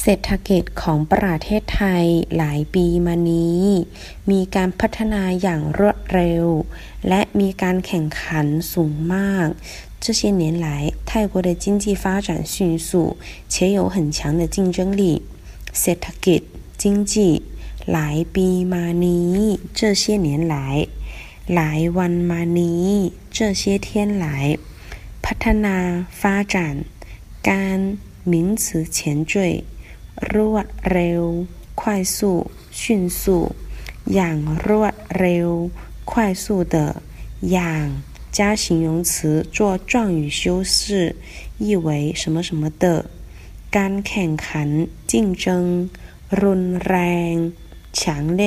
[0.00, 2.04] เศรษฐกิจของประเทศไทย
[2.36, 3.64] หลายปีมานี้
[4.30, 6.44] มีการพัฒนาอย่างรวดเร็ว
[7.08, 9.48] และมีการแข่งขันสูงมาก
[10.04, 10.68] 这些年来，
[11.08, 13.16] 泰国的经济发展迅速，
[13.48, 15.02] 且有很强的竞争力。
[15.80, 16.40] เศรษฐกิจ
[16.82, 17.14] 经济
[17.92, 19.34] หลายปีมานี้
[19.78, 20.56] 这些年来
[21.54, 22.86] หลายวันมานี้
[23.36, 23.88] 这些天
[24.24, 24.26] 来
[25.24, 25.76] พัฒนา
[26.20, 26.22] 发
[26.54, 26.56] 展
[27.48, 27.78] การ
[28.32, 28.64] 名词
[28.96, 29.34] 前缀
[30.34, 31.22] รวดเร็ว
[31.80, 31.82] 快
[32.14, 32.16] 速
[32.80, 32.82] 迅
[33.20, 33.22] 速
[34.14, 35.48] อย่างรวดเร็ว
[36.10, 36.76] 快速的
[37.52, 37.86] อย่าง
[38.36, 41.16] 加形容词做状语修饰
[41.58, 42.84] 意为什么什么的
[43.76, 44.68] การแข่งขัน
[45.10, 45.44] 竞争
[46.40, 46.96] รุนแร
[47.30, 47.32] ง
[47.98, 48.42] 强烈